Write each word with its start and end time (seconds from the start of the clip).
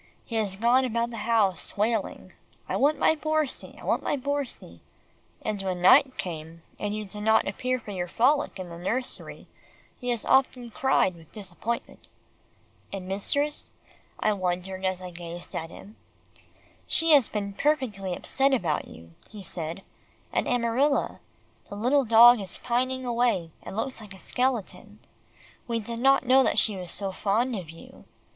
"He 0.25 0.35
has 0.37 0.55
gone 0.55 0.83
about 0.83 1.11
the 1.11 1.17
house 1.29 1.77
wailing, 1.77 2.33
'I 2.67 2.75
want 2.77 2.97
my 2.97 3.13
Borsie 3.15 3.77
I 3.79 3.83
want 3.85 4.01
my 4.01 4.15
Borsie,' 4.17 4.79
and 5.43 5.61
when 5.61 5.79
night 5.83 6.17
came, 6.17 6.63
and 6.79 6.95
you 6.95 7.05
did 7.05 7.21
not 7.21 7.47
appear 7.47 7.77
for 7.79 7.91
your 7.91 8.07
frolic 8.07 8.57
in 8.57 8.69
the 8.69 8.79
nursery, 8.79 9.45
he 9.99 10.09
has 10.09 10.25
often 10.25 10.71
cried 10.71 11.13
with 11.13 11.31
disappointment." 11.31 12.07
"And 12.91 13.07
mistress," 13.07 13.73
I 14.19 14.33
wondered 14.33 14.83
as 14.85 15.03
I 15.03 15.11
gazed 15.11 15.53
at 15.55 15.69
him. 15.69 15.97
"She 16.87 17.11
has 17.11 17.29
been 17.29 17.53
perfectly 17.53 18.15
upset 18.15 18.55
about 18.55 18.87
you," 18.87 19.11
he 19.29 19.43
said, 19.43 19.83
"and 20.33 20.47
Amarilla. 20.47 21.19
The 21.69 21.75
little 21.75 22.05
dog 22.05 22.39
is 22.41 22.57
pining 22.57 23.05
away, 23.05 23.51
and 23.61 23.77
looks 23.77 24.01
like 24.01 24.15
a 24.15 24.17
skeleton. 24.17 24.97
We 25.67 25.79
did 25.79 25.99
not 25.99 26.25
know 26.25 26.41
that 26.41 26.57
she 26.57 26.75
was 26.75 26.89
so 26.89 27.11
fond 27.11 27.55
of 27.55 27.69
you. 27.69 28.05